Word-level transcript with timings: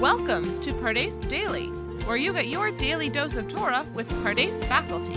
Welcome 0.00 0.58
to 0.62 0.72
Pardes 0.72 1.28
Daily, 1.28 1.66
where 2.06 2.16
you 2.16 2.32
get 2.32 2.48
your 2.48 2.70
daily 2.70 3.10
dose 3.10 3.36
of 3.36 3.48
Torah 3.48 3.84
with 3.92 4.08
Pardes 4.24 4.54
faculty. 4.64 5.12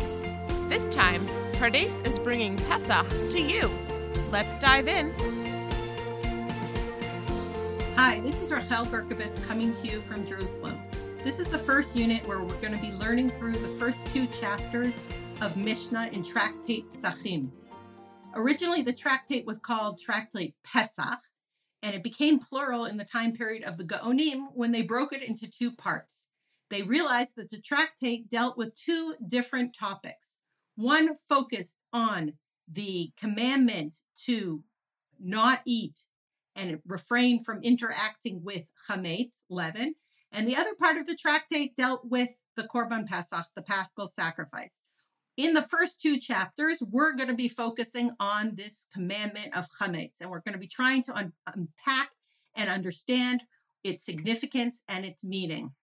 This 0.67 0.93
time, 0.93 1.25
Pardes 1.53 2.05
is 2.05 2.19
bringing 2.19 2.57
Pesach 2.57 3.07
to 3.29 3.41
you. 3.41 3.71
Let's 4.29 4.59
dive 4.59 4.89
in. 4.89 5.13
Hi, 7.95 8.19
this 8.19 8.43
is 8.43 8.51
Rachel 8.51 8.85
Berkovitz 8.85 9.41
coming 9.47 9.71
to 9.71 9.87
you 9.87 10.01
from 10.01 10.25
Jerusalem. 10.27 10.77
This 11.23 11.39
is 11.39 11.47
the 11.47 11.59
first 11.59 11.95
unit 11.95 12.27
where 12.27 12.43
we're 12.43 12.59
going 12.59 12.75
to 12.75 12.81
be 12.81 12.91
learning 12.91 13.29
through 13.29 13.53
the 13.53 13.79
first 13.79 14.05
two 14.09 14.27
chapters 14.27 14.99
of 15.41 15.55
Mishnah 15.55 16.09
in 16.11 16.25
Tractate 16.25 16.89
Pesachim. 16.89 17.51
Originally, 18.35 18.81
the 18.81 18.91
tractate 18.91 19.45
was 19.45 19.59
called 19.59 20.01
Tractate 20.01 20.55
Pesach, 20.65 21.19
and 21.83 21.93
it 21.93 22.01
became 22.01 22.39
plural 22.39 22.85
in 22.85 22.95
the 22.95 23.03
time 23.03 23.33
period 23.33 23.63
of 23.63 23.77
the 23.77 23.83
Gaonim 23.83 24.47
when 24.53 24.71
they 24.71 24.83
broke 24.83 25.11
it 25.11 25.21
into 25.21 25.49
two 25.49 25.71
parts. 25.73 26.27
They 26.69 26.81
realized 26.81 27.33
that 27.35 27.51
the 27.51 27.59
tractate 27.59 28.29
dealt 28.29 28.57
with 28.57 28.73
two 28.73 29.15
different 29.27 29.75
topics. 29.75 30.39
One 30.75 31.13
focused 31.29 31.77
on 31.91 32.33
the 32.71 33.11
commandment 33.17 33.93
to 34.25 34.63
not 35.19 35.61
eat 35.65 35.99
and 36.55 36.81
refrain 36.87 37.43
from 37.43 37.61
interacting 37.61 38.43
with 38.43 38.65
chametz, 38.87 39.43
leaven, 39.49 39.93
and 40.31 40.47
the 40.47 40.55
other 40.55 40.73
part 40.75 40.97
of 40.97 41.05
the 41.05 41.17
tractate 41.17 41.75
dealt 41.75 42.05
with 42.05 42.29
the 42.55 42.63
Korban 42.63 43.07
Pesach, 43.07 43.45
the 43.55 43.61
Paschal 43.61 44.07
sacrifice. 44.07 44.81
In 45.35 45.53
the 45.53 45.63
first 45.63 45.99
two 45.99 46.19
chapters, 46.19 46.81
we're 46.81 47.15
going 47.15 47.29
to 47.29 47.35
be 47.35 47.47
focusing 47.47 48.11
on 48.19 48.53
this 48.55 48.87
commandment 48.93 49.57
of 49.57 49.67
chametz, 49.79 50.21
and 50.21 50.29
we're 50.29 50.41
going 50.41 50.53
to 50.53 50.59
be 50.59 50.67
trying 50.67 51.01
to 51.03 51.15
un- 51.15 51.33
unpack 51.47 52.11
and 52.55 52.69
understand 52.69 53.43
its 53.83 54.05
significance 54.05 54.83
and 54.87 55.05
its 55.05 55.23
meaning. 55.23 55.73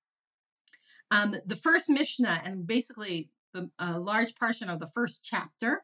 Um, 1.10 1.34
the 1.44 1.56
first 1.56 1.91
Mishnah, 1.91 2.42
and 2.44 2.64
basically 2.64 3.28
the, 3.52 3.69
a 3.80 3.98
large 3.98 4.36
portion 4.36 4.70
of 4.70 4.78
the 4.78 4.91
first 4.94 5.25
chapter, 5.25 5.82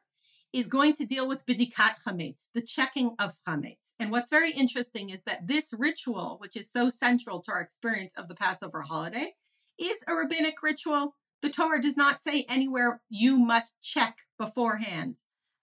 is 0.52 0.68
going 0.68 0.94
to 0.94 1.06
deal 1.06 1.26
with 1.26 1.44
bedikat 1.44 1.96
chametz, 2.06 2.46
the 2.54 2.62
checking 2.62 3.16
of 3.18 3.34
chametz. 3.46 3.94
And 3.98 4.12
what's 4.12 4.30
very 4.30 4.52
interesting 4.52 5.10
is 5.10 5.22
that 5.24 5.44
this 5.44 5.74
ritual, 5.76 6.36
which 6.38 6.56
is 6.56 6.70
so 6.70 6.88
central 6.88 7.42
to 7.42 7.52
our 7.52 7.60
experience 7.60 8.16
of 8.16 8.28
the 8.28 8.36
Passover 8.36 8.80
holiday, 8.80 9.34
is 9.76 10.04
a 10.06 10.14
rabbinic 10.14 10.62
ritual 10.62 11.16
the 11.46 11.52
Torah 11.52 11.80
does 11.80 11.96
not 11.96 12.20
say 12.20 12.44
anywhere 12.48 13.00
you 13.08 13.38
must 13.38 13.80
check 13.80 14.18
beforehand 14.36 15.14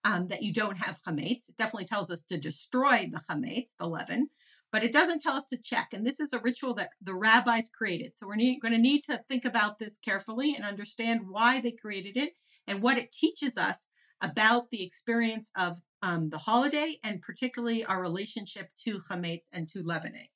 um, 0.05 0.29
that 0.29 0.41
you 0.41 0.53
don't 0.53 0.77
have 0.77 1.01
chametz. 1.05 1.49
It 1.49 1.57
definitely 1.57 1.87
tells 1.87 2.09
us 2.09 2.23
to 2.29 2.37
destroy 2.37 3.09
the 3.11 3.19
chametz, 3.29 3.67
the 3.77 3.87
leaven, 3.87 4.29
but 4.71 4.85
it 4.85 4.93
doesn't 4.93 5.21
tell 5.21 5.33
us 5.33 5.43
to 5.47 5.61
check. 5.61 5.89
And 5.91 6.05
this 6.05 6.21
is 6.21 6.31
a 6.31 6.39
ritual 6.39 6.75
that 6.75 6.91
the 7.01 7.13
rabbis 7.13 7.69
created. 7.69 8.13
So 8.15 8.27
we're 8.27 8.37
going 8.37 8.71
to 8.71 8.77
need 8.77 9.03
to 9.09 9.21
think 9.27 9.43
about 9.43 9.77
this 9.77 9.97
carefully 9.97 10.55
and 10.55 10.63
understand 10.63 11.27
why 11.27 11.59
they 11.59 11.71
created 11.71 12.15
it 12.15 12.31
and 12.65 12.81
what 12.81 12.97
it 12.97 13.11
teaches 13.11 13.57
us 13.57 13.85
about 14.21 14.69
the 14.69 14.85
experience 14.85 15.51
of 15.57 15.77
um, 16.01 16.29
the 16.29 16.37
holiday 16.37 16.95
and 17.03 17.21
particularly 17.21 17.83
our 17.83 18.01
relationship 18.01 18.69
to 18.85 18.99
chametz 18.99 19.49
and 19.51 19.67
to 19.71 19.83
leavening. 19.83 20.29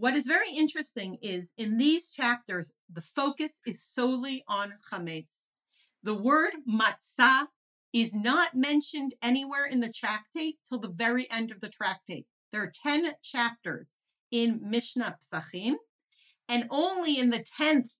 What 0.00 0.16
is 0.16 0.24
very 0.24 0.50
interesting 0.52 1.18
is 1.20 1.52
in 1.58 1.76
these 1.76 2.08
chapters, 2.08 2.72
the 2.88 3.02
focus 3.02 3.60
is 3.66 3.84
solely 3.84 4.42
on 4.48 4.72
chametz. 4.90 5.50
The 6.04 6.14
word 6.14 6.54
matzah 6.66 7.46
is 7.92 8.14
not 8.14 8.54
mentioned 8.54 9.12
anywhere 9.20 9.66
in 9.66 9.80
the 9.80 9.92
tractate 9.92 10.58
till 10.66 10.78
the 10.78 10.88
very 10.88 11.30
end 11.30 11.50
of 11.50 11.60
the 11.60 11.68
tractate. 11.68 12.26
There 12.50 12.62
are 12.62 12.72
10 12.82 13.12
chapters 13.22 13.94
in 14.30 14.70
Mishnah 14.70 15.18
Pesachim, 15.20 15.76
and 16.48 16.66
only 16.70 17.18
in 17.18 17.28
the 17.28 17.44
10th, 17.58 17.94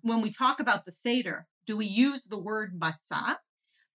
when 0.00 0.22
we 0.22 0.30
talk 0.30 0.60
about 0.60 0.86
the 0.86 0.92
Seder, 0.92 1.46
do 1.66 1.76
we 1.76 1.84
use 1.84 2.24
the 2.24 2.40
word 2.40 2.80
matzah. 2.80 3.36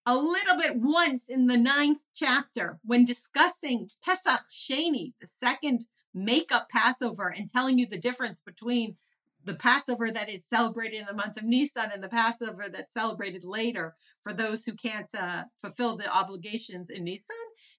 A 0.06 0.16
little 0.16 0.58
bit 0.58 0.76
once 0.76 1.28
in 1.28 1.48
the 1.48 1.58
ninth 1.58 2.08
chapter, 2.14 2.80
when 2.84 3.04
discussing 3.04 3.90
Pesach 4.04 4.42
Sheni, 4.52 5.14
the 5.20 5.26
second 5.26 5.88
makeup 6.14 6.70
Passover 6.70 7.30
and 7.30 7.50
telling 7.50 7.80
you 7.80 7.86
the 7.86 8.00
difference 8.00 8.42
between 8.42 8.96
the 9.44 9.56
Passover 9.56 10.10
that 10.10 10.30
is 10.30 10.46
celebrated 10.46 11.00
in 11.00 11.06
the 11.06 11.14
month 11.14 11.38
of 11.38 11.44
Nisan 11.44 11.92
and 11.92 12.04
the 12.04 12.10
Passover 12.10 12.66
that's 12.70 12.94
celebrated 12.94 13.44
later 13.44 13.96
for 14.24 14.34
those 14.34 14.64
who 14.64 14.74
can't 14.74 15.10
uh, 15.18 15.44
fulfill 15.62 15.98
the 15.98 16.14
obligations 16.14 16.90
in 16.90 17.04
Nisan? 17.04 17.36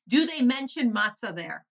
Do 0.08 0.26
they 0.26 0.42
mention 0.42 0.92
matzah 0.92 1.34
there? 1.34 1.64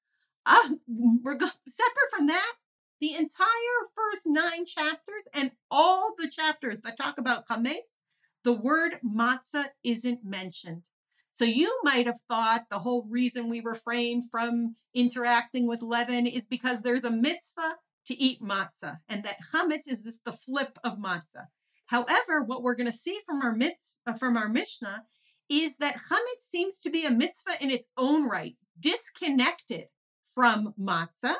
Uh, 0.45 0.69
we're 0.87 1.37
separate 1.37 2.11
from 2.11 2.27
that, 2.27 2.53
the 3.01 3.15
entire 3.15 3.79
first 3.95 4.21
nine 4.25 4.65
chapters 4.65 5.27
and 5.33 5.51
all 5.69 6.13
the 6.17 6.29
chapters 6.29 6.81
that 6.81 6.97
talk 6.97 7.17
about 7.17 7.47
chametz, 7.47 7.99
the 8.43 8.53
word 8.53 8.93
matzah 9.03 9.65
isn't 9.83 10.23
mentioned. 10.23 10.83
So 11.31 11.45
you 11.45 11.79
might 11.83 12.07
have 12.07 12.19
thought 12.27 12.69
the 12.69 12.79
whole 12.79 13.07
reason 13.09 13.49
we 13.49 13.61
refrain 13.61 14.21
from 14.21 14.75
interacting 14.93 15.65
with 15.65 15.81
leaven 15.81 16.27
is 16.27 16.45
because 16.45 16.81
there's 16.81 17.05
a 17.05 17.11
mitzvah 17.11 17.77
to 18.07 18.13
eat 18.13 18.41
matzah, 18.41 18.99
and 19.07 19.23
that 19.23 19.39
chametz 19.53 19.87
is 19.87 20.03
just 20.03 20.23
the 20.25 20.33
flip 20.33 20.77
of 20.83 20.97
matzah. 20.97 21.47
However, 21.85 22.41
what 22.41 22.63
we're 22.63 22.75
going 22.75 22.91
to 22.91 22.97
see 22.97 23.19
from 23.25 23.41
our 23.41 23.53
mitzvah, 23.53 23.97
uh, 24.07 24.13
from 24.13 24.37
our 24.37 24.49
Mishnah 24.49 25.05
is 25.49 25.77
that 25.77 25.95
chametz 25.95 26.41
seems 26.41 26.81
to 26.81 26.89
be 26.89 27.05
a 27.05 27.11
mitzvah 27.11 27.61
in 27.61 27.71
its 27.71 27.87
own 27.97 28.27
right, 28.27 28.57
disconnected 28.79 29.87
from 30.33 30.73
matzah. 30.79 31.35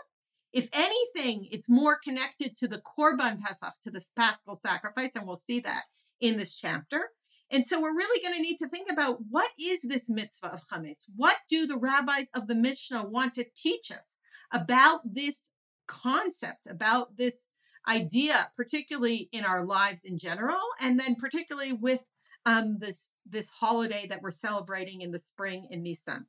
If 0.53 0.69
anything, 0.73 1.47
it's 1.51 1.69
more 1.69 1.97
connected 1.97 2.55
to 2.57 2.67
the 2.67 2.81
korban 2.81 3.39
pesach, 3.39 3.73
to 3.83 3.91
the 3.91 4.03
paschal 4.17 4.55
sacrifice, 4.55 5.15
and 5.15 5.25
we'll 5.25 5.35
see 5.35 5.61
that 5.61 5.83
in 6.19 6.37
this 6.37 6.57
chapter. 6.57 7.09
And 7.51 7.65
so 7.65 7.81
we're 7.81 7.95
really 7.95 8.23
going 8.23 8.35
to 8.35 8.41
need 8.41 8.57
to 8.59 8.69
think 8.69 8.89
about 8.89 9.19
what 9.29 9.49
is 9.59 9.81
this 9.81 10.09
mitzvah 10.09 10.53
of 10.53 10.65
chametz? 10.67 11.03
What 11.15 11.35
do 11.49 11.67
the 11.67 11.77
rabbis 11.77 12.29
of 12.33 12.47
the 12.47 12.55
Mishnah 12.55 13.05
want 13.05 13.35
to 13.35 13.45
teach 13.55 13.91
us 13.91 14.17
about 14.53 15.01
this 15.03 15.49
concept, 15.85 16.67
about 16.69 17.17
this 17.17 17.47
idea, 17.87 18.35
particularly 18.55 19.27
in 19.33 19.43
our 19.43 19.65
lives 19.65 20.05
in 20.05 20.17
general, 20.17 20.61
and 20.79 20.99
then 20.99 21.15
particularly 21.15 21.73
with 21.73 22.01
um, 22.45 22.79
this 22.79 23.11
this 23.29 23.49
holiday 23.49 24.07
that 24.07 24.21
we're 24.21 24.31
celebrating 24.31 25.01
in 25.01 25.11
the 25.11 25.19
spring 25.19 25.67
in 25.69 25.83
Nisan. 25.83 26.25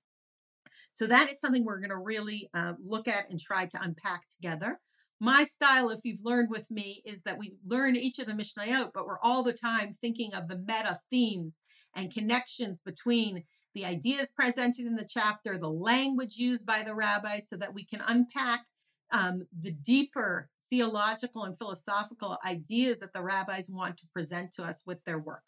So 0.95 1.07
that 1.07 1.31
is 1.31 1.41
something 1.41 1.65
we're 1.65 1.81
going 1.81 1.91
to 1.91 1.97
really 1.97 2.49
uh, 2.53 2.75
look 2.85 3.09
at 3.09 3.31
and 3.31 3.41
try 3.41 3.67
to 3.67 3.79
unpack 3.81 4.23
together. 4.29 4.79
My 5.25 5.45
style, 5.45 5.91
if 5.91 6.01
you've 6.03 6.25
learned 6.25 6.51
with 6.51 6.69
me, 6.69 7.01
is 7.05 7.23
that 7.23 7.39
we 7.39 7.57
learn 7.65 7.95
each 7.95 8.19
of 8.19 8.27
the 8.27 8.33
Mishnayot, 8.33 8.91
but 8.93 9.07
we're 9.07 9.21
all 9.21 9.45
the 9.45 9.53
time 9.53 9.93
thinking 9.93 10.35
of 10.35 10.49
the 10.49 10.59
meta 10.59 10.99
themes 11.11 11.61
and 11.95 12.13
connections 12.13 12.81
between 12.81 13.45
the 13.73 13.85
ideas 13.85 14.33
presented 14.33 14.85
in 14.85 14.97
the 14.97 15.09
chapter, 15.09 15.59
the 15.59 15.71
language 15.71 16.35
used 16.39 16.67
by 16.67 16.83
the 16.83 16.97
rabbis, 16.97 17.49
so 17.49 17.57
that 17.57 17.73
we 17.73 17.85
can 17.85 18.01
unpack 18.05 18.67
um, 19.13 19.47
the 19.57 19.71
deeper 19.71 20.51
theological 20.71 21.45
and 21.45 21.57
philosophical 21.57 22.37
ideas 22.45 22.99
that 22.99 23.13
the 23.13 23.23
rabbis 23.23 23.71
want 23.71 23.99
to 23.99 24.09
present 24.09 24.55
to 24.55 24.65
us 24.65 24.83
with 24.85 25.05
their 25.05 25.21
work. 25.21 25.45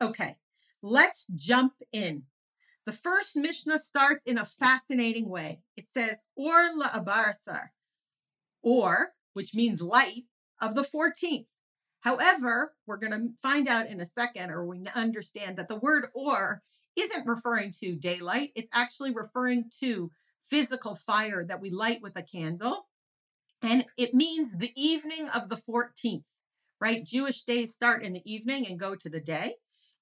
Okay, 0.00 0.38
let's 0.80 1.26
jump 1.26 1.74
in. 1.92 2.24
The 2.86 2.92
first 2.92 3.36
Mishnah 3.36 3.78
starts 3.78 4.24
in 4.24 4.38
a 4.38 4.46
fascinating 4.46 5.28
way. 5.28 5.60
It 5.76 5.90
says, 5.90 6.24
Or 6.34 6.54
la 6.74 6.88
la'abarsar, 6.88 7.68
or 8.62 9.12
which 9.32 9.54
means 9.54 9.80
light, 9.82 10.24
of 10.60 10.74
the 10.74 10.82
14th. 10.82 11.46
However, 12.00 12.74
we're 12.86 12.96
going 12.96 13.12
to 13.12 13.32
find 13.42 13.68
out 13.68 13.88
in 13.88 14.00
a 14.00 14.06
second, 14.06 14.50
or 14.50 14.64
we 14.64 14.84
understand 14.94 15.56
that 15.56 15.68
the 15.68 15.78
word 15.78 16.08
or 16.14 16.62
isn't 16.96 17.26
referring 17.26 17.72
to 17.80 17.96
daylight. 17.96 18.52
It's 18.54 18.70
actually 18.72 19.12
referring 19.12 19.70
to 19.80 20.10
physical 20.42 20.94
fire 20.94 21.44
that 21.44 21.60
we 21.60 21.70
light 21.70 22.02
with 22.02 22.16
a 22.16 22.22
candle. 22.22 22.86
And 23.62 23.84
it 23.96 24.14
means 24.14 24.56
the 24.56 24.72
evening 24.76 25.28
of 25.34 25.48
the 25.48 25.56
14th, 25.56 26.28
right? 26.80 27.04
Jewish 27.04 27.42
days 27.42 27.74
start 27.74 28.04
in 28.04 28.12
the 28.12 28.32
evening 28.32 28.66
and 28.66 28.78
go 28.78 28.94
to 28.94 29.08
the 29.08 29.20
day. 29.20 29.54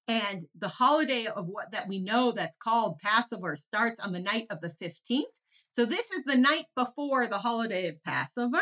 And 0.07 0.41
the 0.55 0.69
holiday 0.69 1.25
of 1.25 1.47
what 1.47 1.71
that 1.71 1.87
we 1.87 1.99
know 1.99 2.31
that's 2.31 2.57
called 2.57 2.99
Passover 2.99 3.55
starts 3.55 3.99
on 3.99 4.13
the 4.13 4.19
night 4.19 4.47
of 4.49 4.61
the 4.61 4.69
15th. 4.69 5.23
So 5.71 5.85
this 5.85 6.11
is 6.11 6.23
the 6.23 6.37
night 6.37 6.65
before 6.75 7.27
the 7.27 7.37
holiday 7.37 7.89
of 7.89 8.01
Passover. 8.03 8.61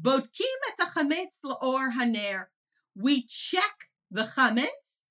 Bodkim 0.00 0.60
et 0.68 0.88
chametz 0.94 1.40
laor 1.44 1.90
haner. 1.90 2.46
We 2.94 3.24
check 3.24 3.90
the 4.12 4.22
chametz 4.22 5.02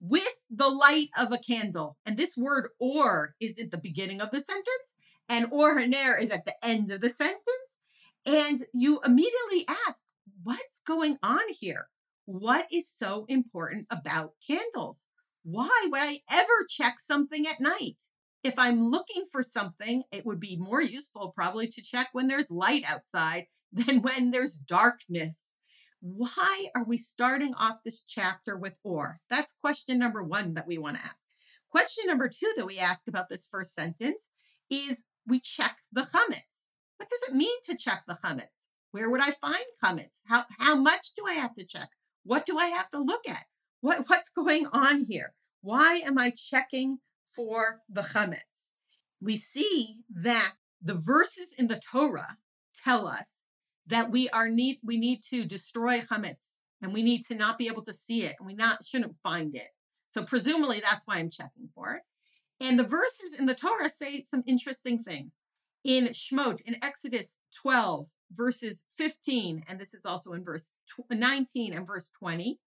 with 0.00 0.46
the 0.50 0.68
light 0.68 1.08
of 1.18 1.32
a 1.32 1.38
candle. 1.38 1.96
And 2.06 2.16
this 2.16 2.36
word 2.36 2.68
or 2.78 3.34
is 3.40 3.58
at 3.58 3.72
the 3.72 3.78
beginning 3.78 4.20
of 4.20 4.30
the 4.30 4.40
sentence, 4.40 4.94
and 5.28 5.48
or 5.50 5.76
haner 5.76 6.16
is 6.20 6.30
at 6.30 6.44
the 6.44 6.54
end 6.64 6.92
of 6.92 7.00
the 7.00 7.10
sentence. 7.10 7.78
And 8.26 8.60
you 8.74 9.00
immediately 9.04 9.66
ask, 9.68 10.04
what's 10.44 10.80
going 10.86 11.18
on 11.22 11.42
here? 11.58 11.88
What 12.26 12.68
is 12.70 12.88
so 12.88 13.24
important 13.28 13.88
about 13.90 14.34
candles? 14.46 15.08
Why 15.42 15.86
would 15.90 16.00
I 16.00 16.20
ever 16.30 16.66
check 16.68 17.00
something 17.00 17.44
at 17.48 17.60
night? 17.60 17.96
If 18.44 18.56
I'm 18.56 18.84
looking 18.84 19.24
for 19.32 19.42
something, 19.42 20.04
it 20.12 20.24
would 20.24 20.38
be 20.38 20.56
more 20.56 20.80
useful 20.80 21.32
probably 21.34 21.66
to 21.68 21.82
check 21.82 22.10
when 22.12 22.28
there's 22.28 22.52
light 22.52 22.84
outside 22.86 23.48
than 23.72 24.02
when 24.02 24.30
there's 24.30 24.56
darkness. 24.56 25.36
why 26.00 26.68
are 26.74 26.84
we 26.84 26.96
starting 26.96 27.54
off 27.54 27.82
this 27.84 28.02
chapter 28.02 28.56
with 28.56 28.78
or? 28.82 29.20
That's 29.28 29.54
question 29.60 29.98
number 29.98 30.22
one 30.22 30.54
that 30.54 30.66
we 30.66 30.78
want 30.78 30.96
to 30.96 31.02
ask. 31.02 31.16
Question 31.70 32.06
number 32.06 32.28
two 32.28 32.52
that 32.56 32.66
we 32.66 32.78
ask 32.78 33.08
about 33.08 33.28
this 33.28 33.46
first 33.46 33.74
sentence 33.74 34.28
is 34.70 35.04
we 35.26 35.40
check 35.40 35.76
the 35.92 36.00
chametz. 36.00 36.70
What 36.96 37.10
does 37.10 37.28
it 37.28 37.34
mean 37.34 37.54
to 37.64 37.76
check 37.76 38.04
the 38.06 38.14
chametz? 38.14 38.70
Where 38.92 39.10
would 39.10 39.20
I 39.20 39.32
find 39.32 39.64
chametz? 39.82 40.22
How, 40.26 40.44
how 40.58 40.76
much 40.76 41.14
do 41.14 41.26
I 41.26 41.34
have 41.34 41.54
to 41.56 41.66
check? 41.66 41.90
What 42.24 42.46
do 42.46 42.58
I 42.58 42.66
have 42.66 42.88
to 42.90 43.00
look 43.00 43.28
at? 43.28 43.44
What, 43.80 44.08
what's 44.08 44.30
going 44.30 44.66
on 44.72 45.04
here? 45.04 45.34
Why 45.60 45.96
am 46.06 46.16
I 46.16 46.30
checking 46.30 46.98
for 47.36 47.82
the 47.90 48.00
chametz? 48.00 48.70
We 49.20 49.36
see 49.36 49.96
that 50.22 50.52
the 50.82 50.94
verses 50.94 51.52
in 51.58 51.66
the 51.66 51.80
Torah 51.92 52.38
tell 52.84 53.08
us 53.08 53.37
that 53.88 54.10
we 54.10 54.28
are 54.30 54.48
need 54.48 54.78
we 54.82 54.98
need 54.98 55.22
to 55.24 55.44
destroy 55.44 56.00
chametz 56.00 56.60
and 56.82 56.92
we 56.92 57.02
need 57.02 57.24
to 57.26 57.34
not 57.34 57.58
be 57.58 57.68
able 57.68 57.82
to 57.82 57.92
see 57.92 58.22
it 58.22 58.36
and 58.38 58.46
we 58.46 58.54
not 58.54 58.84
shouldn't 58.84 59.16
find 59.22 59.54
it. 59.56 59.68
So 60.10 60.24
presumably 60.24 60.80
that's 60.80 61.06
why 61.06 61.16
I'm 61.16 61.30
checking 61.30 61.68
for 61.74 61.94
it. 61.94 62.02
And 62.60 62.78
the 62.78 62.84
verses 62.84 63.38
in 63.38 63.46
the 63.46 63.54
Torah 63.54 63.88
say 63.88 64.22
some 64.22 64.42
interesting 64.46 65.02
things. 65.02 65.34
In 65.84 66.06
Shmot, 66.08 66.60
in 66.62 66.76
Exodus 66.82 67.38
12, 67.62 68.06
verses 68.32 68.84
15, 68.96 69.64
and 69.68 69.80
this 69.80 69.94
is 69.94 70.04
also 70.04 70.32
in 70.32 70.44
verse 70.44 70.70
19 71.10 71.72
and 71.72 71.86
verse 71.86 72.10
20, 72.18 72.58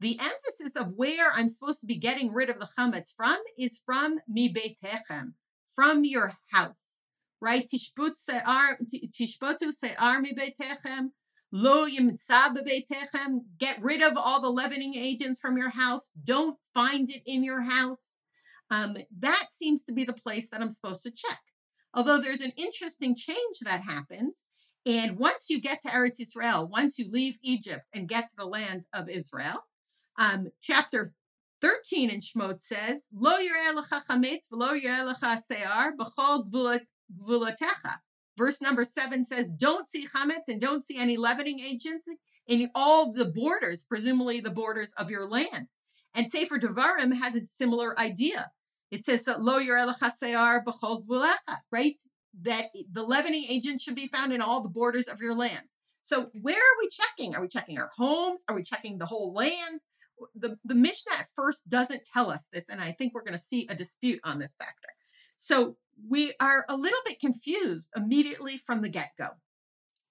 the 0.00 0.18
emphasis 0.20 0.76
of 0.76 0.92
where 0.94 1.32
I'm 1.32 1.48
supposed 1.48 1.80
to 1.80 1.86
be 1.86 1.96
getting 1.96 2.32
rid 2.32 2.50
of 2.50 2.60
the 2.60 2.68
chametz 2.78 3.14
from 3.16 3.38
is 3.58 3.80
from 3.84 4.20
mi 4.28 4.52
beitechem, 4.52 5.32
from 5.74 6.04
your 6.04 6.32
house 6.52 6.97
right? 7.40 7.66
Tishbotu 7.66 8.16
se'ar 8.16 8.78
mi 10.20 10.34
beitechem, 10.34 11.10
lo 11.52 11.88
yimtza 11.88 12.54
bebeitechem. 12.54 13.40
Get 13.58 13.82
rid 13.82 14.02
of 14.02 14.16
all 14.16 14.40
the 14.40 14.50
leavening 14.50 14.94
agents 14.94 15.40
from 15.40 15.56
your 15.56 15.70
house. 15.70 16.10
Don't 16.24 16.58
find 16.74 17.10
it 17.10 17.22
in 17.26 17.44
your 17.44 17.60
house. 17.60 18.18
Um, 18.70 18.96
that 19.20 19.46
seems 19.50 19.84
to 19.84 19.94
be 19.94 20.04
the 20.04 20.12
place 20.12 20.50
that 20.50 20.60
I'm 20.60 20.70
supposed 20.70 21.04
to 21.04 21.10
check. 21.10 21.40
Although 21.94 22.20
there's 22.20 22.42
an 22.42 22.52
interesting 22.56 23.16
change 23.16 23.60
that 23.62 23.82
happens. 23.82 24.44
And 24.86 25.18
once 25.18 25.50
you 25.50 25.60
get 25.60 25.82
to 25.82 25.88
Eretz 25.88 26.20
Israel, 26.20 26.68
once 26.68 26.98
you 26.98 27.10
leave 27.10 27.36
Egypt 27.42 27.88
and 27.94 28.08
get 28.08 28.28
to 28.28 28.36
the 28.36 28.46
land 28.46 28.84
of 28.92 29.08
Israel, 29.08 29.64
um, 30.18 30.48
chapter 30.62 31.10
13 31.60 32.10
in 32.10 32.20
Shmot 32.20 32.62
says, 32.62 33.06
Lo 33.12 33.36
yireh 33.36 33.74
lecha 33.74 34.00
v'lo 36.50 36.80
gvulotecha. 37.16 37.94
Verse 38.36 38.60
number 38.62 38.84
seven 38.84 39.24
says, 39.24 39.48
don't 39.48 39.88
see 39.88 40.06
chametz 40.06 40.48
and 40.48 40.60
don't 40.60 40.84
see 40.84 40.96
any 40.96 41.16
leavening 41.16 41.60
agents 41.60 42.08
in 42.46 42.70
all 42.74 43.12
the 43.12 43.26
borders, 43.26 43.84
presumably 43.88 44.40
the 44.40 44.50
borders 44.50 44.92
of 44.96 45.10
your 45.10 45.28
land. 45.28 45.66
And 46.14 46.28
Sefer 46.28 46.58
Devarim 46.58 47.12
has 47.12 47.36
a 47.36 47.46
similar 47.46 47.98
idea. 47.98 48.50
It 48.90 49.04
says, 49.04 49.26
lo 49.26 49.60
b'chol 49.60 51.34
right? 51.70 52.00
That 52.42 52.66
the 52.92 53.02
leavening 53.02 53.44
agent 53.50 53.80
should 53.80 53.96
be 53.96 54.06
found 54.06 54.32
in 54.32 54.40
all 54.40 54.62
the 54.62 54.68
borders 54.68 55.08
of 55.08 55.20
your 55.20 55.34
land. 55.34 55.64
So 56.02 56.30
where 56.40 56.56
are 56.56 56.78
we 56.80 56.88
checking? 56.88 57.34
Are 57.34 57.42
we 57.42 57.48
checking 57.48 57.78
our 57.78 57.90
homes? 57.96 58.44
Are 58.48 58.54
we 58.54 58.62
checking 58.62 58.98
the 58.98 59.06
whole 59.06 59.32
land? 59.32 59.80
The, 60.36 60.56
the 60.64 60.74
Mishnah 60.74 61.16
at 61.18 61.26
first 61.36 61.68
doesn't 61.68 62.02
tell 62.12 62.30
us 62.30 62.46
this, 62.52 62.68
and 62.68 62.80
I 62.80 62.92
think 62.92 63.14
we're 63.14 63.24
going 63.24 63.32
to 63.34 63.38
see 63.38 63.66
a 63.68 63.74
dispute 63.74 64.20
on 64.24 64.38
this 64.38 64.54
factor. 64.54 64.88
So 65.40 65.76
we 66.08 66.32
are 66.40 66.64
a 66.68 66.76
little 66.76 66.98
bit 67.06 67.20
confused 67.20 67.90
immediately 67.96 68.58
from 68.58 68.82
the 68.82 68.88
get 68.88 69.12
go. 69.16 69.28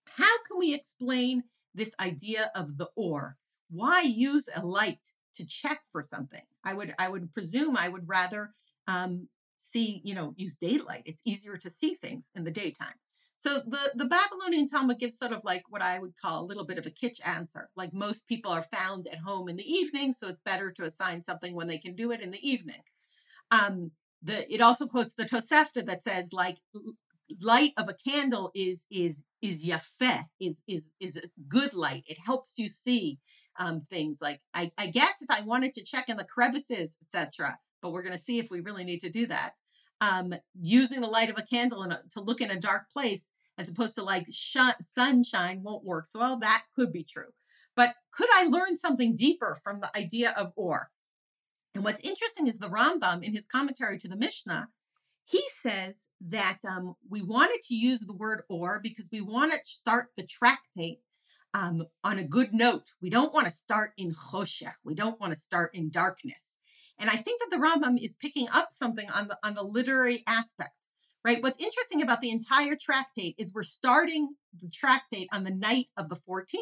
How 0.06 0.44
can 0.48 0.58
we 0.58 0.74
explain 0.74 1.44
this 1.76 1.94
idea 2.00 2.50
of 2.56 2.78
the 2.78 2.90
or? 2.96 3.38
Why 3.70 4.02
use 4.02 4.50
a 4.56 4.66
light 4.66 5.06
to 5.36 5.46
check 5.46 5.84
for 5.92 6.02
something? 6.02 6.42
I 6.64 6.74
would 6.74 6.96
I 6.98 7.10
would 7.10 7.34
presume 7.34 7.76
I 7.76 7.90
would 7.90 8.08
rather 8.08 8.54
um, 8.88 9.28
see 9.58 10.02
you 10.04 10.16
know 10.16 10.34
use 10.38 10.56
daylight. 10.56 11.04
It's 11.06 11.22
easier 11.26 11.58
to 11.58 11.70
see 11.70 11.96
things 11.96 12.26
in 12.34 12.46
the 12.46 12.52
daytime. 12.52 12.98
So 13.36 13.60
the 13.60 13.92
the 13.96 14.06
Babylonian 14.08 14.68
Talmud 14.68 14.98
gives 14.98 15.20
sort 15.20 15.34
of 15.34 15.44
like 15.44 15.64
what 15.70 15.82
I 15.82 16.00
would 16.00 16.16
call 16.16 16.42
a 16.42 16.48
little 16.48 16.66
bit 16.66 16.80
of 16.80 16.86
a 16.86 16.92
kitsch 16.92 17.20
answer. 17.28 17.70
Like 17.76 17.94
most 17.94 18.28
people 18.28 18.52
are 18.52 18.64
found 18.64 19.08
at 19.08 19.20
home 19.20 19.50
in 19.50 19.58
the 19.58 19.72
evening, 19.72 20.14
so 20.14 20.30
it's 20.30 20.40
better 20.40 20.72
to 20.72 20.84
assign 20.84 21.22
something 21.22 21.54
when 21.54 21.68
they 21.68 21.80
can 21.80 21.96
do 21.96 22.12
it 22.12 22.22
in 22.22 22.32
the 22.32 22.50
evening. 22.50 22.82
Um, 23.52 23.92
the 24.24 24.54
it 24.54 24.62
also 24.62 24.88
quotes 24.88 25.14
the 25.14 25.26
Tosefta 25.26 25.86
that 25.86 26.04
says 26.04 26.34
like 26.34 26.58
light 27.42 27.72
of 27.78 27.90
a 27.90 28.10
candle 28.10 28.52
is 28.56 28.86
is 28.90 29.26
is 29.42 29.66
yafeh 29.66 30.22
is 30.40 30.64
is 30.68 30.94
is 31.00 31.18
a 31.18 31.30
good 31.48 31.74
light. 31.74 32.04
It 32.08 32.18
helps 32.20 32.58
you 32.58 32.68
see 32.68 33.20
um, 33.60 33.82
things 33.82 34.20
like 34.22 34.40
I, 34.54 34.72
I 34.78 34.88
guess 34.88 35.22
if 35.22 35.30
I 35.30 35.46
wanted 35.46 35.74
to 35.76 35.84
check 35.84 36.10
in 36.10 36.18
the 36.18 36.24
crevices, 36.24 36.98
etc. 37.04 37.58
But 37.82 37.92
we're 37.92 38.04
going 38.04 38.18
to 38.18 38.20
see 38.20 38.40
if 38.40 38.50
we 38.50 38.62
really 38.62 38.84
need 38.84 39.02
to 39.02 39.10
do 39.10 39.28
that. 39.28 39.52
Um, 40.00 40.34
using 40.60 41.02
the 41.02 41.08
light 41.08 41.30
of 41.30 41.38
a 41.38 41.44
candle 41.44 41.84
a, 41.84 42.02
to 42.12 42.22
look 42.22 42.42
in 42.42 42.52
a 42.52 42.60
dark 42.60 42.90
place 42.92 43.32
as 43.58 43.70
opposed 43.70 43.96
to 43.96 44.04
like 44.04 44.26
sh- 44.32 44.58
sunshine 44.82 45.64
won't 45.64 45.84
work. 45.84 46.08
So 46.08 46.20
well, 46.20 46.40
that 46.40 46.64
could 46.76 46.92
be 46.92 47.04
true. 47.04 47.32
But 47.76 47.94
could 48.12 48.30
I 48.34 48.48
learn 48.48 48.78
something 48.78 49.16
deeper 49.16 49.58
from 49.64 49.80
the 49.80 49.96
idea 49.96 50.34
of 50.38 50.54
or? 50.56 50.90
And 51.78 51.84
what's 51.84 52.02
interesting 52.02 52.48
is 52.48 52.58
the 52.58 52.70
Rambam, 52.70 53.24
in 53.24 53.34
his 53.36 53.46
commentary 53.46 54.00
to 54.00 54.08
the 54.08 54.16
Mishnah, 54.16 54.68
he 55.26 55.44
says 55.62 56.08
that 56.30 56.58
um, 56.68 56.96
we 57.08 57.22
wanted 57.22 57.62
to 57.68 57.76
use 57.76 58.00
the 58.00 58.16
word 58.16 58.42
or 58.50 58.80
because 58.82 59.10
we 59.12 59.22
want 59.22 59.52
to 59.52 59.60
start 59.64 60.08
the 60.18 60.26
tractate 60.26 61.02
um, 61.54 61.84
on 62.04 62.18
a 62.18 62.24
good 62.24 62.52
note. 62.52 62.86
We 63.00 63.12
don't 63.12 63.32
want 63.32 63.46
to 63.46 63.54
start 63.54 63.92
in 63.96 64.12
choshech. 64.12 64.74
We 64.84 64.96
don't 64.96 65.22
want 65.22 65.34
to 65.34 65.40
start 65.40 65.76
in 65.76 65.92
darkness. 65.92 66.42
And 66.98 67.12
I 67.12 67.16
think 67.16 67.42
that 67.42 67.52
the 67.52 67.64
Rambam 67.64 68.04
is 68.04 68.16
picking 68.16 68.48
up 68.52 68.70
something 68.72 69.08
on 69.12 69.28
the 69.28 69.38
on 69.44 69.54
the 69.54 69.62
literary 69.62 70.24
aspect, 70.26 70.88
right? 71.24 71.44
What's 71.44 71.64
interesting 71.64 72.02
about 72.02 72.22
the 72.22 72.32
entire 72.32 72.76
tractate 72.76 73.36
is 73.38 73.54
we're 73.54 73.62
starting 73.62 74.34
the 74.60 74.72
tractate 74.74 75.30
on 75.32 75.44
the 75.44 75.54
night 75.54 75.90
of 75.96 76.10
the 76.10 76.20
14th, 76.28 76.56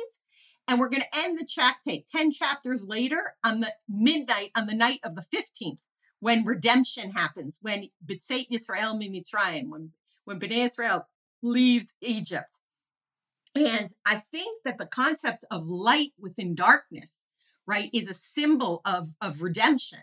and 0.67 0.79
we're 0.79 0.89
going 0.89 1.03
to 1.03 1.19
end 1.19 1.39
the 1.39 1.45
tractate 1.45 2.07
10 2.07 2.31
chapters 2.31 2.85
later 2.87 3.35
on 3.43 3.59
the 3.59 3.73
midnight 3.87 4.51
on 4.55 4.65
the 4.65 4.73
night 4.73 4.99
of 5.03 5.15
the 5.15 5.25
15th 5.33 5.79
when 6.19 6.45
redemption 6.45 7.11
happens, 7.11 7.57
when 7.61 7.89
B'tzeit 8.05 8.49
Yisrael 8.49 8.99
Mitzrayim, 8.99 9.69
when, 9.69 9.91
when 10.23 10.39
Bnei 10.39 10.65
Israel 10.65 11.07
leaves 11.43 11.93
Egypt. 12.01 12.57
And 13.53 13.89
I 14.05 14.15
think 14.15 14.63
that 14.63 14.77
the 14.77 14.87
concept 14.87 15.45
of 15.51 15.67
light 15.67 16.11
within 16.17 16.55
darkness, 16.55 17.25
right, 17.65 17.89
is 17.93 18.09
a 18.09 18.15
symbol 18.15 18.81
of, 18.85 19.07
of 19.21 19.41
redemption. 19.41 19.99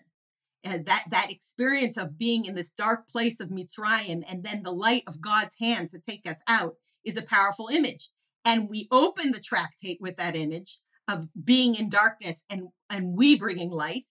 And 0.65 0.87
that, 0.87 1.05
that 1.11 1.31
experience 1.31 1.97
of 1.97 2.17
being 2.17 2.45
in 2.45 2.55
this 2.55 2.71
dark 2.71 3.09
place 3.09 3.41
of 3.41 3.49
Mitzrayim 3.49 4.23
and 4.31 4.45
then 4.45 4.63
the 4.63 4.73
light 4.73 5.03
of 5.09 5.21
God's 5.21 5.57
hand 5.59 5.89
to 5.91 5.99
take 5.99 6.27
us 6.27 6.41
out 6.47 6.77
is 7.05 7.17
a 7.17 7.23
powerful 7.23 7.69
image. 7.69 8.11
And 8.45 8.69
we 8.69 8.89
open 8.91 9.33
the 9.33 9.41
tractate 9.41 9.99
with 10.01 10.17
that 10.17 10.37
image 10.37 10.79
of 11.09 11.27
being 11.43 11.75
in 11.75 11.91
darkness 11.91 12.45
and, 12.51 12.69
and 12.91 13.17
we 13.17 13.37
bringing 13.37 13.71
light. 13.71 14.05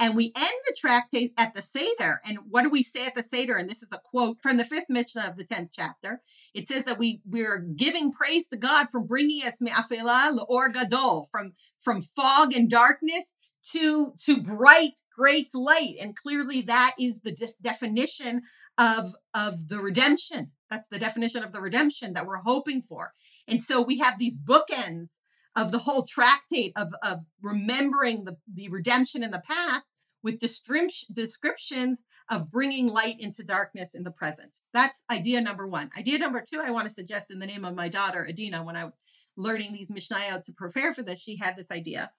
And 0.00 0.14
we 0.14 0.26
end 0.26 0.60
the 0.66 0.76
tractate 0.80 1.32
at 1.38 1.54
the 1.54 1.62
Seder. 1.62 2.20
And 2.24 2.38
what 2.50 2.62
do 2.62 2.70
we 2.70 2.84
say 2.84 3.06
at 3.06 3.16
the 3.16 3.22
Seder? 3.22 3.56
And 3.56 3.68
this 3.68 3.82
is 3.82 3.92
a 3.92 3.98
quote 3.98 4.38
from 4.42 4.56
the 4.56 4.64
fifth 4.64 4.88
Mishnah 4.88 5.26
of 5.28 5.36
the 5.36 5.44
10th 5.44 5.70
chapter. 5.72 6.22
It 6.54 6.68
says 6.68 6.84
that 6.84 6.98
we, 6.98 7.20
we're 7.26 7.58
giving 7.58 8.12
praise 8.12 8.46
to 8.48 8.58
God 8.58 8.88
for 8.90 9.04
bringing 9.04 9.44
us 9.44 9.60
me'afela 9.60 10.38
le'or 10.38 10.72
gadol, 10.72 11.26
from, 11.32 11.52
from 11.80 12.02
fog 12.02 12.54
and 12.54 12.70
darkness 12.70 13.32
to, 13.72 14.14
to 14.24 14.42
bright, 14.42 14.98
great 15.16 15.52
light. 15.52 15.96
And 16.00 16.14
clearly 16.14 16.62
that 16.62 16.94
is 17.00 17.20
the 17.20 17.32
de- 17.32 17.54
definition 17.60 18.42
of, 18.78 19.12
of 19.34 19.68
the 19.68 19.78
redemption. 19.78 20.52
That's 20.70 20.88
the 20.88 20.98
definition 20.98 21.44
of 21.44 21.52
the 21.52 21.60
redemption 21.60 22.14
that 22.14 22.26
we're 22.26 22.36
hoping 22.36 22.82
for. 22.82 23.12
And 23.46 23.62
so 23.62 23.82
we 23.82 23.98
have 23.98 24.18
these 24.18 24.40
bookends 24.40 25.18
of 25.56 25.72
the 25.72 25.78
whole 25.78 26.04
tractate 26.04 26.72
of, 26.76 26.88
of 27.02 27.18
remembering 27.42 28.24
the, 28.24 28.36
the 28.52 28.68
redemption 28.68 29.22
in 29.22 29.30
the 29.30 29.42
past 29.46 29.88
with 30.22 30.38
descriptions 30.38 32.02
of 32.28 32.50
bringing 32.50 32.88
light 32.88 33.20
into 33.20 33.44
darkness 33.44 33.94
in 33.94 34.02
the 34.02 34.10
present. 34.10 34.54
That's 34.74 35.02
idea 35.10 35.40
number 35.40 35.66
one. 35.66 35.90
Idea 35.96 36.18
number 36.18 36.42
two, 36.42 36.60
I 36.60 36.70
want 36.70 36.86
to 36.86 36.92
suggest 36.92 37.30
in 37.30 37.38
the 37.38 37.46
name 37.46 37.64
of 37.64 37.74
my 37.74 37.88
daughter, 37.88 38.26
Adina, 38.28 38.64
when 38.64 38.76
I 38.76 38.86
was 38.86 38.94
learning 39.36 39.72
these 39.72 39.90
Mishnayot 39.90 40.44
to 40.44 40.52
prepare 40.52 40.92
for 40.92 41.02
this, 41.02 41.22
she 41.22 41.36
had 41.36 41.56
this 41.56 41.70
idea. 41.70 42.10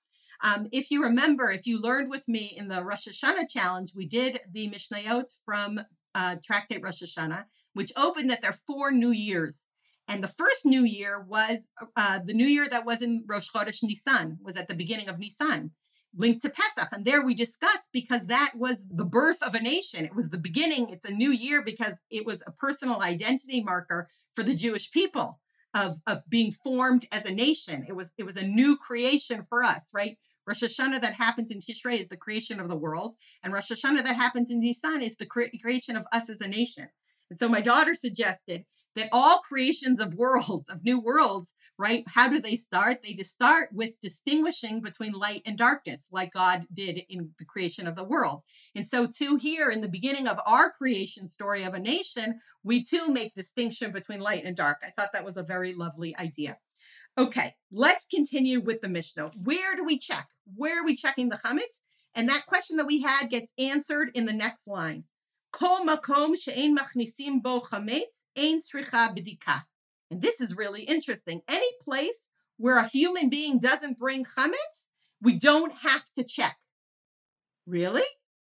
Um, 0.41 0.70
if 0.72 0.89
you 0.89 1.03
remember, 1.03 1.51
if 1.51 1.68
you 1.68 1.82
learned 1.82 2.10
with 2.10 2.25
me 2.27 2.53
in 2.56 2.70
the 2.70 2.84
Rosh 2.84 3.08
Hashanah 3.10 3.50
challenge, 3.50 3.91
we 3.94 4.08
did 4.08 4.39
the 4.51 4.70
Mishnayot 4.70 5.25
from 5.46 5.82
uh, 6.16 6.38
Tractate 6.44 6.84
Rosh 6.84 7.01
Hashanah, 7.04 7.46
which 7.74 7.92
opened 7.98 8.30
that 8.30 8.42
there 8.42 8.51
are 8.51 8.66
four 8.68 8.92
new 8.92 9.12
years 9.12 9.66
and 10.10 10.24
the 10.24 10.28
first 10.28 10.66
new 10.66 10.84
year 10.84 11.22
was 11.22 11.70
uh, 11.96 12.20
the 12.25 12.34
new 12.34 12.48
year 12.48 12.68
that 12.68 12.86
was 12.86 13.01
in 13.04 13.25
Rosh 13.28 13.50
Chodesh 13.51 13.84
Nisan, 13.84 14.39
was 14.42 14.58
at 14.58 14.68
the 14.68 14.74
beginning 14.74 15.08
of 15.08 15.20
Nisan, 15.20 15.72
linked 16.16 16.42
to 16.42 16.50
Pesach. 16.50 16.92
And 16.94 17.06
there 17.06 17.24
we 17.24 17.36
discussed 17.36 17.89
because 17.94 18.25
that 18.28 18.54
was 18.56 18.84
the 18.89 19.06
birth 19.06 19.44
of 19.44 19.54
a 19.54 19.62
nation. 19.62 20.06
It 20.06 20.16
was 20.16 20.30
the 20.30 20.39
beginning. 20.39 20.89
It's 20.89 21.06
a 21.06 21.13
new 21.13 21.30
year 21.32 21.62
because 21.63 22.00
it 22.10 22.25
was 22.25 22.42
a 22.46 22.51
personal 22.51 23.01
identity 23.01 23.63
marker 23.63 24.10
for 24.34 24.44
the 24.44 24.56
Jewish 24.56 24.92
people. 24.92 25.39
of, 25.74 25.96
of 26.08 26.24
being 26.28 26.51
formed 26.51 27.06
as 27.12 27.25
a 27.25 27.34
nation. 27.34 27.86
It 27.88 27.96
was 27.96 28.12
it 28.18 28.24
was 28.25 28.38
a 28.38 28.48
new 28.48 28.78
creation 28.78 29.44
for 29.44 29.63
us, 29.63 29.89
right? 29.94 30.18
Rosh 30.50 30.63
Hashanah 30.63 31.01
that 31.01 31.13
happens 31.13 31.51
in 31.51 31.60
Tishrei 31.60 32.00
is 32.00 32.08
the 32.08 32.18
creation 32.18 32.60
of 32.60 32.70
the 32.70 32.75
world, 32.75 33.15
and 33.44 33.53
Rosh 33.53 33.72
Hashanah 33.72 34.03
that 34.06 34.15
happens 34.15 34.50
in 34.50 34.62
Nisan 34.62 35.03
is 35.03 35.15
the 35.15 35.27
cre- 35.27 35.56
creation 35.62 35.96
of 35.96 36.08
us 36.12 36.27
as 36.27 36.41
a 36.41 36.48
nation. 36.48 36.88
And 37.29 37.38
so 37.38 37.48
my 37.48 37.62
daughter 37.62 37.94
suggested 37.94 38.65
that 38.96 39.10
all 39.12 39.44
creations 39.48 40.00
of 40.00 40.15
worlds, 40.15 40.68
of 40.70 40.84
new 40.84 41.00
worlds, 41.00 41.53
right? 41.77 42.03
How 42.08 42.29
do 42.29 42.41
they 42.41 42.56
start? 42.56 43.03
They 43.03 43.13
just 43.13 43.32
start 43.32 43.70
with 43.72 44.00
distinguishing 44.01 44.82
between 44.82 45.13
light 45.13 45.44
and 45.46 45.56
darkness, 45.56 46.08
like 46.12 46.34
God 46.34 46.65
did 46.74 47.00
in 47.10 47.29
the 47.38 47.46
creation 47.46 47.86
of 47.86 47.96
the 47.96 48.03
world. 48.03 48.41
And 48.74 48.88
so, 48.88 49.06
too, 49.06 49.36
here 49.36 49.70
in 49.70 49.82
the 49.82 49.88
beginning 49.88 50.27
of 50.27 50.39
our 50.44 50.72
creation 50.72 51.27
story 51.27 51.62
of 51.65 51.75
a 51.75 51.79
nation, 51.79 52.39
we 52.63 52.84
too 52.84 53.13
make 53.13 53.36
distinction 53.36 53.91
between 53.91 54.20
light 54.20 54.46
and 54.46 54.58
dark. 54.58 54.79
I 54.82 54.89
thought 54.89 55.13
that 55.13 55.25
was 55.25 55.38
a 55.38 55.44
very 55.44 55.75
lovely 55.75 56.18
idea. 56.18 56.58
Okay, 57.20 57.54
let's 57.70 58.06
continue 58.06 58.62
with 58.62 58.80
the 58.80 58.88
Mishnah. 58.88 59.34
Where 59.44 59.76
do 59.76 59.84
we 59.84 60.00
check? 60.00 60.26
Where 60.56 60.82
are 60.82 60.86
we 60.86 60.96
checking 60.96 61.28
the 61.28 61.36
chametz? 61.36 61.82
And 62.16 62.30
that 62.30 62.46
question 62.48 62.78
that 62.78 62.88
we 62.88 63.02
had 63.02 63.30
gets 63.30 63.52
answered 63.60 64.12
in 64.14 64.26
the 64.26 64.32
next 64.32 64.66
line. 64.68 65.04
Kol 65.52 65.86
makom 65.86 66.38
she'ein 66.40 66.78
machnisim 66.78 67.44
bo 67.44 67.60
chametz 67.60 68.24
ein. 68.38 68.62
And 70.12 70.22
this 70.22 70.40
is 70.40 70.56
really 70.56 70.84
interesting. 70.84 71.42
Any 71.50 71.68
place 71.82 72.30
where 72.56 72.78
a 72.78 72.88
human 72.88 73.30
being 73.30 73.60
doesn't 73.60 73.98
bring 73.98 74.24
chametz, 74.24 74.88
we 75.22 75.38
don't 75.40 75.74
have 75.74 76.06
to 76.16 76.24
check. 76.24 76.56
Really? 77.68 78.08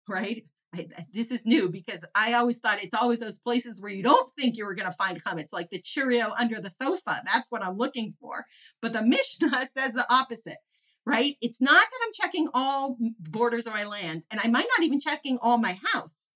Right? 0.07 0.45
I, 0.73 0.87
this 1.13 1.31
is 1.31 1.45
new 1.45 1.69
because 1.69 2.03
I 2.15 2.33
always 2.33 2.59
thought 2.59 2.83
it's 2.83 2.95
always 2.95 3.19
those 3.19 3.39
places 3.39 3.79
where 3.79 3.91
you 3.91 4.03
don't 4.03 4.29
think 4.31 4.57
you 4.57 4.65
were 4.65 4.75
going 4.75 4.87
to 4.87 4.97
find 4.97 5.21
chametz, 5.23 5.53
like 5.53 5.69
the 5.69 5.79
Cheerio 5.79 6.31
under 6.37 6.59
the 6.59 6.69
sofa. 6.69 7.15
That's 7.31 7.51
what 7.51 7.63
I'm 7.63 7.77
looking 7.77 8.13
for. 8.19 8.45
But 8.81 8.93
the 8.93 9.01
Mishnah 9.05 9.67
says 9.67 9.93
the 9.93 10.05
opposite, 10.11 10.57
right? 11.05 11.35
It's 11.41 11.61
not 11.61 11.73
that 11.73 11.99
I'm 12.05 12.13
checking 12.13 12.49
all 12.53 12.97
borders 13.19 13.67
of 13.67 13.73
my 13.73 13.85
land, 13.85 14.23
and 14.31 14.39
I 14.43 14.47
might 14.47 14.67
not 14.77 14.85
even 14.85 14.99
checking 14.99 15.37
all 15.41 15.57
my 15.57 15.77
house. 15.93 16.27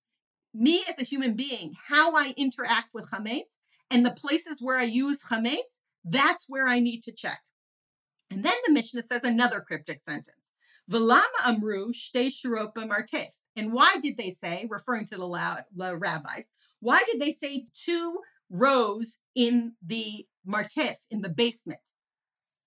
Me 0.54 0.84
as 0.90 1.00
a 1.00 1.06
human 1.06 1.34
being, 1.34 1.74
how 1.88 2.16
I 2.16 2.34
interact 2.38 2.94
with 2.94 3.10
chametz, 3.10 3.58
and 3.90 4.06
the 4.06 4.12
places 4.12 4.62
where 4.62 4.78
I 4.78 4.84
use 4.84 5.22
chametz, 5.24 5.80
that's 6.06 6.46
where 6.48 6.68
I 6.68 6.80
need 6.80 7.04
to 7.04 7.12
check. 7.12 7.40
And 8.30 8.44
then 8.44 8.54
the 8.66 8.74
Mishnah 8.74 9.04
says 9.04 9.24
another 9.24 9.62
cryptic 9.62 10.00
sentence. 10.02 10.52
V'lama 10.92 11.22
amru 11.46 11.92
shtei 11.94 12.28
shurot 12.28 12.74
bamartef. 12.74 13.28
And 13.58 13.74
why 13.74 13.98
did 14.02 14.18
they 14.18 14.30
say, 14.30 14.68
referring 14.70 15.08
to 15.08 15.18
the, 15.18 15.26
loud, 15.26 15.64
rabbis, 15.76 16.50
why 16.80 17.04
did 17.12 17.20
they 17.20 17.32
say 17.32 17.66
two 17.74 18.20
rows 18.52 19.18
in 19.36 19.76
the 19.86 20.26
martef, 20.48 20.96
in 21.10 21.22
the 21.22 21.30
basement? 21.30 21.82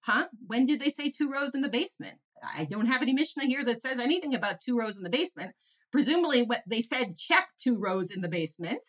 Huh? 0.00 0.26
When 0.46 0.66
did 0.66 0.80
they 0.80 0.90
say 0.90 1.10
two 1.10 1.30
rows 1.30 1.54
in 1.54 1.62
the 1.62 1.68
basement? 1.68 2.18
I 2.42 2.64
don't 2.64 2.86
have 2.86 3.02
any 3.02 3.12
Mishnah 3.12 3.44
here 3.44 3.64
that 3.64 3.80
says 3.80 4.00
anything 4.00 4.34
about 4.34 4.62
two 4.62 4.76
rows 4.76 4.96
in 4.96 5.04
the 5.04 5.10
basement. 5.10 5.54
Presumably, 5.92 6.42
what 6.42 6.62
they 6.66 6.82
said, 6.82 7.16
check 7.16 7.48
two 7.62 7.78
rows 7.78 8.10
in 8.10 8.20
the 8.20 8.28
basement 8.28 8.80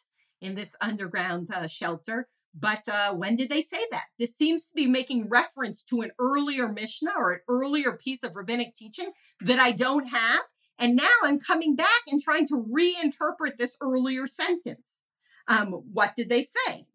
in 0.42 0.56
this 0.56 0.76
underground 0.82 1.50
uh, 1.54 1.68
shelter. 1.68 2.28
But 2.54 2.82
uh, 2.92 3.14
when 3.14 3.36
did 3.36 3.50
they 3.50 3.62
say 3.62 3.80
that? 3.92 4.06
This 4.20 4.36
seems 4.36 4.70
to 4.70 4.76
be 4.76 4.88
making 4.88 5.30
reference 5.30 5.84
to 5.84 6.02
an 6.02 6.12
earlier 6.20 6.72
Mishnah 6.72 7.14
or 7.16 7.34
an 7.34 7.40
earlier 7.48 7.94
piece 7.94 8.24
of 8.24 8.36
rabbinic 8.36 8.76
teaching 8.76 9.12
that 9.42 9.60
I 9.60 9.72
don't 9.72 10.08
have. 10.08 10.42
And 10.82 10.96
now 10.96 11.10
I'm 11.24 11.40
coming 11.40 11.76
back 11.76 12.02
and 12.08 12.22
trying 12.22 12.48
to 12.48 12.56
reinterpret 12.56 13.58
this 13.58 13.78
earlier 13.82 14.28
sentence. 14.28 15.04
Um, 15.48 15.72
what 15.94 16.16
did 16.16 16.28
they 16.28 16.44
say? 16.44 16.86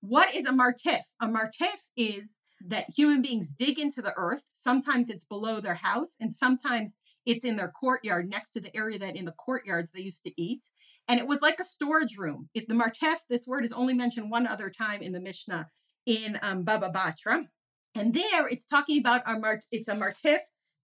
What 0.00 0.34
is 0.34 0.46
a 0.46 0.52
martef? 0.52 1.02
A 1.20 1.26
martef 1.26 1.76
is 1.96 2.38
that 2.68 2.86
human 2.96 3.20
beings 3.20 3.50
dig 3.50 3.78
into 3.78 4.00
the 4.00 4.14
earth. 4.16 4.44
Sometimes 4.52 5.10
it's 5.10 5.24
below 5.24 5.60
their 5.60 5.74
house, 5.74 6.16
and 6.20 6.32
sometimes 6.32 6.96
it's 7.26 7.44
in 7.44 7.56
their 7.56 7.72
courtyard 7.80 8.28
next 8.28 8.52
to 8.52 8.60
the 8.60 8.74
area 8.76 9.00
that 9.00 9.16
in 9.16 9.24
the 9.24 9.32
courtyards 9.32 9.90
they 9.90 10.02
used 10.02 10.24
to 10.24 10.40
eat 10.40 10.62
and 11.08 11.18
it 11.20 11.26
was 11.26 11.42
like 11.42 11.58
a 11.58 11.64
storage 11.64 12.16
room. 12.16 12.48
It, 12.54 12.68
the 12.68 12.74
martef, 12.74 13.16
this 13.28 13.46
word 13.46 13.64
is 13.64 13.72
only 13.72 13.94
mentioned 13.94 14.30
one 14.30 14.46
other 14.46 14.70
time 14.70 15.02
in 15.02 15.12
the 15.12 15.20
Mishnah 15.20 15.68
in 16.06 16.38
um, 16.42 16.64
Baba 16.64 16.90
Batra, 16.90 17.46
and 17.94 18.14
there 18.14 18.48
it's 18.48 18.64
talking 18.64 19.00
about 19.00 19.22
a 19.26 19.38
mart, 19.38 19.64
it's 19.70 19.88
a 19.88 19.94
martef 19.94 20.38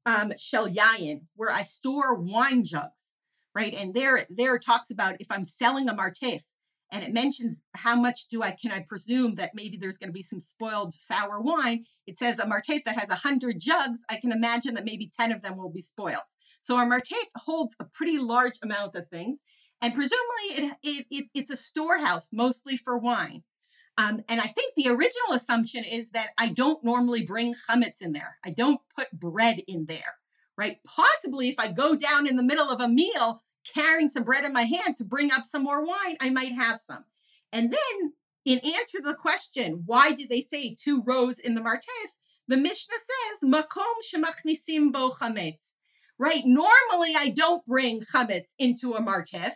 um, 0.09 0.33
shel 0.39 0.69
yayin, 0.69 1.21
where 1.37 1.51
I 1.51 1.63
store 1.63 2.15
wine 2.15 2.65
jugs, 2.65 3.13
right? 3.55 3.75
And 3.75 3.95
there, 3.95 4.27
there 4.31 4.55
it 4.57 4.65
talks 4.65 4.91
about 4.91 5.21
if 5.21 5.31
I'm 5.31 5.45
selling 5.45 5.89
a 5.89 5.95
martef, 5.95 6.43
and 6.91 7.05
it 7.05 7.13
mentions 7.13 7.61
how 7.77 8.01
much 8.01 8.29
do 8.31 8.43
I 8.43 8.53
can 8.53 8.73
I 8.73 8.85
presume 8.89 9.35
that 9.35 9.55
maybe 9.55 9.77
there's 9.77 9.99
going 9.99 10.09
to 10.09 10.15
be 10.15 10.23
some 10.23 10.41
spoiled 10.41 10.95
sour 10.95 11.39
wine. 11.41 11.85
It 12.07 12.17
says 12.17 12.39
a 12.39 12.47
martef 12.47 12.85
that 12.85 12.99
has 12.99 13.11
a 13.11 13.15
hundred 13.15 13.57
jugs. 13.61 14.03
I 14.11 14.17
can 14.17 14.33
imagine 14.33 14.75
that 14.75 14.87
maybe 14.87 15.11
ten 15.19 15.33
of 15.33 15.43
them 15.43 15.59
will 15.59 15.73
be 15.73 15.83
spoiled. 15.83 16.31
So 16.63 16.77
our 16.77 16.87
martef 16.87 17.27
holds 17.37 17.77
a 17.79 17.85
pretty 17.85 18.19
large 18.19 18.59
amount 18.63 18.95
of 18.95 19.09
things, 19.09 19.39
and 19.83 19.95
presumably 19.95 20.47
it, 20.49 20.77
it, 20.83 21.07
it, 21.11 21.25
it's 21.35 21.51
a 21.51 21.57
storehouse 21.57 22.29
mostly 22.33 22.77
for 22.79 22.97
wine. 22.97 23.43
Um, 23.99 24.23
and 24.29 24.41
I 24.41 24.47
think 24.47 24.75
the 24.77 24.91
original 24.91 25.33
assumption 25.33 25.83
is 25.83 26.11
that 26.11 26.29
I 26.39 26.49
don't 26.49 26.85
normally 26.85 27.25
bring 27.27 27.55
chametz 27.69 28.01
in 28.01 28.13
there. 28.13 28.39
I 28.45 28.51
don't 28.51 28.81
put 28.95 29.11
bread 29.11 29.61
in 29.67 29.87
there, 29.87 30.17
right? 30.57 30.79
Possibly 30.85 31.49
if 31.49 31.59
I 31.59 31.73
go 31.73 31.97
down 31.97 32.29
in 32.29 32.37
the 32.37 32.45
middle 32.45 32.71
of 32.71 32.81
a 32.81 32.87
meal 32.87 33.43
carrying 33.75 34.07
some 34.07 34.23
bread 34.23 34.45
in 34.45 34.53
my 34.53 34.63
hand 34.63 34.97
to 34.99 35.05
bring 35.05 35.33
up 35.33 35.45
some 35.45 35.65
more 35.65 35.85
wine, 35.85 36.17
I 36.21 36.31
might 36.31 36.53
have 36.53 36.79
some. 36.79 37.05
And 37.53 37.73
then 37.73 38.13
in 38.45 38.61
answer 38.61 38.99
to 38.99 39.03
the 39.03 39.15
question, 39.15 39.83
why 39.85 40.13
did 40.13 40.29
they 40.29 40.43
say 40.43 40.77
two 40.81 41.03
rows 41.03 41.41
in 41.41 41.57
the 41.57 41.61
martef? 41.61 42.09
The 42.47 42.57
Mishnah 42.57 42.95
says, 42.95 43.51
makom 43.51 43.95
shemachnisim 44.15 44.93
bo 44.93 45.11
chametz. 45.11 45.73
Right? 46.19 46.43
Normally 46.45 47.15
I 47.17 47.33
don't 47.35 47.65
bring 47.65 48.01
chametz 48.03 48.55
into 48.61 48.95
a 48.95 49.03
martef 49.03 49.53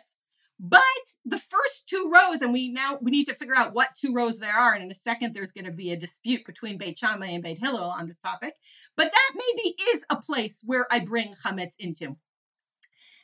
but 0.65 0.81
the 1.25 1.37
first 1.37 1.89
two 1.89 2.09
rows, 2.09 2.41
and 2.41 2.53
we 2.53 2.71
now 2.71 2.97
we 3.01 3.11
need 3.11 3.25
to 3.25 3.33
figure 3.33 3.55
out 3.55 3.73
what 3.73 3.89
two 3.99 4.13
rows 4.13 4.39
there 4.39 4.57
are. 4.57 4.73
And 4.73 4.83
in 4.83 4.91
a 4.91 4.95
second, 4.95 5.33
there's 5.33 5.51
going 5.51 5.65
to 5.65 5.71
be 5.71 5.91
a 5.91 5.97
dispute 5.97 6.45
between 6.45 6.77
Beit 6.77 6.97
Shammai 6.97 7.31
and 7.31 7.43
Beit 7.43 7.57
Hillel 7.57 7.83
on 7.83 8.07
this 8.07 8.19
topic. 8.19 8.53
But 8.95 9.11
that 9.11 9.31
maybe 9.35 9.75
is 9.93 10.05
a 10.09 10.21
place 10.21 10.61
where 10.63 10.87
I 10.89 10.99
bring 10.99 11.33
chametz 11.33 11.73
into. 11.79 12.15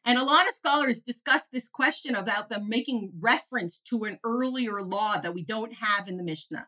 And 0.04 0.18
a 0.18 0.26
lot 0.26 0.50
of 0.50 0.54
scholars 0.54 1.02
discuss 1.02 1.48
this 1.48 1.70
question 1.70 2.16
about 2.16 2.50
them 2.50 2.68
making 2.68 3.14
reference 3.22 3.80
to 3.90 4.04
an 4.04 4.20
earlier 4.26 4.82
law 4.82 5.16
that 5.16 5.34
we 5.34 5.46
don't 5.46 5.74
have 5.76 6.10
in 6.10 6.18
the 6.18 6.24
Mishnah. 6.24 6.68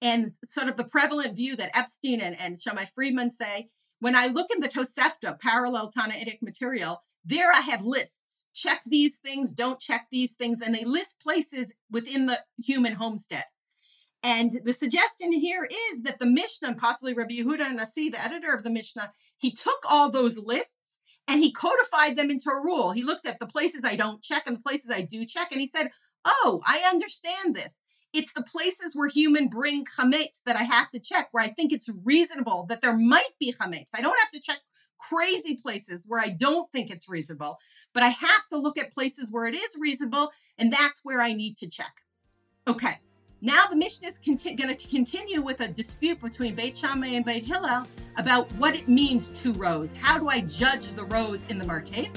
And 0.00 0.32
sort 0.32 0.68
of 0.68 0.78
the 0.78 0.84
prevalent 0.84 1.36
view 1.36 1.56
that 1.56 1.76
Epstein 1.76 2.22
and, 2.22 2.40
and 2.40 2.56
Shamma 2.56 2.88
Friedman 2.94 3.30
say, 3.30 3.68
when 4.00 4.14
I 4.14 4.26
look 4.26 4.48
in 4.54 4.60
the 4.60 4.68
Tosefta, 4.68 5.38
parallel 5.40 5.90
Tannaitic 5.92 6.42
material, 6.42 7.02
there 7.24 7.50
I 7.50 7.60
have 7.60 7.82
lists. 7.82 8.46
Check 8.54 8.82
these 8.86 9.18
things, 9.18 9.52
don't 9.52 9.80
check 9.80 10.06
these 10.10 10.34
things. 10.34 10.60
And 10.60 10.74
they 10.74 10.84
list 10.84 11.20
places 11.20 11.72
within 11.90 12.26
the 12.26 12.38
human 12.58 12.92
homestead. 12.92 13.44
And 14.22 14.50
the 14.64 14.72
suggestion 14.72 15.32
here 15.32 15.68
is 15.70 16.02
that 16.02 16.18
the 16.18 16.26
Mishnah, 16.26 16.68
and 16.68 16.78
possibly 16.78 17.14
Rabbi 17.14 17.34
Yehuda 17.34 17.72
Nasi, 17.72 18.10
the 18.10 18.22
editor 18.22 18.52
of 18.52 18.62
the 18.62 18.70
Mishnah, 18.70 19.12
he 19.38 19.50
took 19.50 19.78
all 19.88 20.10
those 20.10 20.38
lists 20.38 20.98
and 21.28 21.40
he 21.40 21.52
codified 21.52 22.16
them 22.16 22.30
into 22.30 22.50
a 22.50 22.62
rule. 22.62 22.92
He 22.92 23.02
looked 23.02 23.26
at 23.26 23.38
the 23.38 23.46
places 23.46 23.84
I 23.84 23.96
don't 23.96 24.22
check 24.22 24.46
and 24.46 24.56
the 24.56 24.62
places 24.62 24.90
I 24.90 25.02
do 25.02 25.26
check, 25.26 25.52
and 25.52 25.60
he 25.60 25.66
said, 25.66 25.90
Oh, 26.24 26.60
I 26.66 26.88
understand 26.90 27.54
this. 27.54 27.78
It's 28.16 28.32
the 28.32 28.42
places 28.42 28.96
where 28.96 29.08
human 29.08 29.48
bring 29.48 29.84
chametz 29.84 30.42
that 30.46 30.56
I 30.56 30.62
have 30.62 30.90
to 30.92 31.00
check, 31.00 31.28
where 31.32 31.44
I 31.44 31.48
think 31.48 31.74
it's 31.74 31.90
reasonable 32.02 32.64
that 32.70 32.80
there 32.80 32.96
might 32.96 33.28
be 33.38 33.52
chametz. 33.52 33.88
I 33.94 34.00
don't 34.00 34.18
have 34.18 34.30
to 34.30 34.40
check 34.40 34.58
crazy 34.98 35.58
places 35.62 36.06
where 36.08 36.18
I 36.18 36.30
don't 36.30 36.66
think 36.72 36.90
it's 36.90 37.10
reasonable, 37.10 37.58
but 37.92 38.02
I 38.02 38.08
have 38.08 38.48
to 38.52 38.56
look 38.56 38.78
at 38.78 38.94
places 38.94 39.30
where 39.30 39.44
it 39.44 39.54
is 39.54 39.76
reasonable, 39.78 40.30
and 40.56 40.72
that's 40.72 41.00
where 41.02 41.20
I 41.20 41.34
need 41.34 41.58
to 41.58 41.68
check. 41.68 41.92
Okay, 42.66 42.94
now 43.42 43.66
the 43.70 43.76
Mishnah 43.76 44.08
is 44.08 44.18
conti- 44.18 44.54
going 44.54 44.74
to 44.74 44.88
continue 44.88 45.42
with 45.42 45.60
a 45.60 45.68
dispute 45.68 46.18
between 46.18 46.54
Beit 46.54 46.78
Shammai 46.78 47.08
and 47.08 47.24
Beit 47.26 47.44
Hillel 47.44 47.86
about 48.16 48.50
what 48.52 48.74
it 48.74 48.88
means 48.88 49.28
two 49.28 49.52
rows. 49.52 49.92
How 49.92 50.18
do 50.18 50.30
I 50.30 50.40
judge 50.40 50.86
the 50.94 51.04
rows 51.04 51.44
in 51.50 51.58
the 51.58 51.66
Martef? 51.66 52.08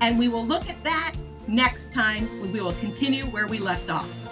And 0.00 0.20
we 0.20 0.28
will 0.28 0.46
look 0.46 0.70
at 0.70 0.84
that 0.84 1.14
next 1.48 1.92
time. 1.92 2.52
We 2.52 2.60
will 2.60 2.74
continue 2.74 3.24
where 3.24 3.48
we 3.48 3.58
left 3.58 3.90
off. 3.90 4.27